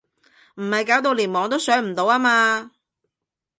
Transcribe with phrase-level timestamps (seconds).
[0.55, 2.71] 唔係搞到連網都上唔到呀嘛？